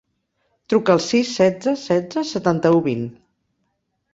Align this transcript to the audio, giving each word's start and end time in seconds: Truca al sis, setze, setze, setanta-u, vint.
Truca 0.73 0.93
al 0.97 1.03
sis, 1.07 1.33
setze, 1.41 1.75
setze, 1.83 2.25
setanta-u, 2.33 2.81
vint. 2.89 3.05